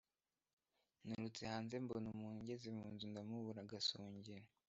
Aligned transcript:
Nturutse 1.03 1.41
hanze 1.51 1.75
mbona 1.83 2.07
umuntu 2.15 2.39
ngeze 2.43 2.69
mu 2.77 2.85
nzu 2.93 3.05
ndamubura-Agasongero. 3.11 4.45